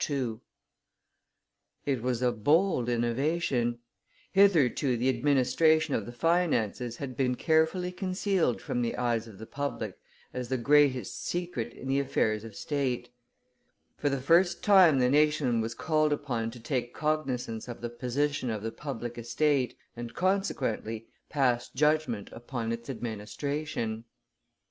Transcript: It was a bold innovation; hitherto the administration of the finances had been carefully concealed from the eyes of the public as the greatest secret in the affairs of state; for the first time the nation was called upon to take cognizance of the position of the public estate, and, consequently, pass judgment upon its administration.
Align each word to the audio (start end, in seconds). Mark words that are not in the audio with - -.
It 1.85 2.01
was 2.01 2.23
a 2.23 2.31
bold 2.31 2.89
innovation; 2.89 3.77
hitherto 4.31 4.97
the 4.97 5.09
administration 5.09 5.93
of 5.93 6.07
the 6.07 6.11
finances 6.11 6.97
had 6.97 7.15
been 7.15 7.35
carefully 7.35 7.91
concealed 7.91 8.63
from 8.63 8.81
the 8.81 8.95
eyes 8.97 9.27
of 9.27 9.37
the 9.37 9.45
public 9.45 9.99
as 10.33 10.49
the 10.49 10.57
greatest 10.57 11.23
secret 11.27 11.73
in 11.75 11.87
the 11.87 11.99
affairs 11.99 12.43
of 12.43 12.55
state; 12.55 13.09
for 13.95 14.09
the 14.09 14.19
first 14.19 14.63
time 14.63 14.97
the 14.97 15.07
nation 15.07 15.61
was 15.61 15.75
called 15.75 16.11
upon 16.11 16.49
to 16.49 16.59
take 16.59 16.95
cognizance 16.95 17.67
of 17.67 17.81
the 17.81 17.89
position 17.91 18.49
of 18.49 18.63
the 18.63 18.71
public 18.71 19.19
estate, 19.19 19.77
and, 19.95 20.15
consequently, 20.15 21.05
pass 21.29 21.69
judgment 21.69 22.31
upon 22.31 22.71
its 22.71 22.89
administration. 22.89 24.05